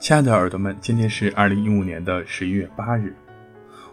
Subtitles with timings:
[0.00, 3.16] 亲爱的耳朵们，今天是二零一五年的十一月八日。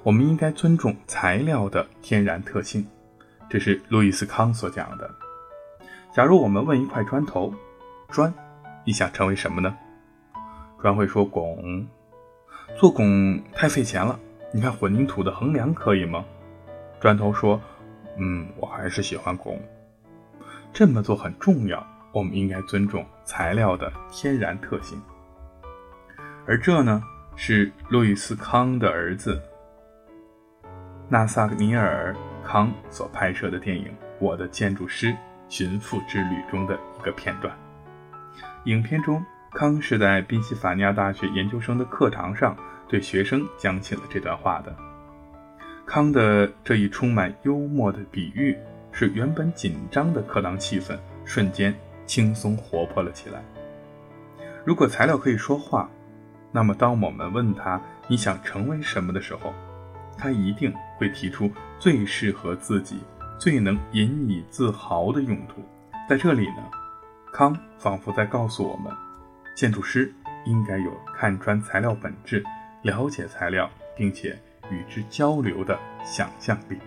[0.04, 2.86] 我们应该尊重材料的天然特性，
[3.50, 5.10] 这是路易斯康所讲的。
[6.14, 7.52] 假如我们问一块砖头，
[8.08, 8.32] 砖，
[8.86, 9.76] 你想成为什么呢？
[10.80, 11.88] 砖会说拱。
[12.80, 14.20] 做拱太费钱了，
[14.54, 16.24] 你看混凝土的横梁可以吗？
[17.02, 17.60] 砖头说，
[18.18, 19.60] 嗯，我还是喜欢拱。
[20.72, 25.02] 这么做很重要，我们应该尊重材料的天然特性。
[26.48, 27.02] 而这呢，
[27.36, 29.42] 是路易斯康的儿子
[31.10, 33.86] 纳萨尼尔康所拍摄的电影
[34.20, 35.16] 《我的建筑师
[35.50, 37.56] 寻父之旅》中的一个片段。
[38.66, 39.24] 影片中，
[39.54, 42.56] 康是在宾夕法尼亚大学研究生的课堂上
[42.88, 44.76] 对学生讲起了这段话的。
[45.86, 48.56] 康的这一充满幽默的比喻，
[48.92, 51.74] 使原本紧张的课堂气氛瞬间
[52.06, 53.44] 轻松活泼了起来。
[54.64, 55.90] 如果材料可以说话，
[56.56, 59.54] 那么，当我们问他你想成为什么的时候，
[60.18, 63.02] 他一定会提出最适合自己、
[63.38, 65.62] 最能引以自豪的用途。
[66.08, 66.64] 在这里呢，
[67.34, 68.90] 康仿佛在告诉我们，
[69.54, 70.10] 建筑师
[70.46, 72.42] 应该有看穿材料本质、
[72.84, 76.78] 了解材料并且与之交流的想象力。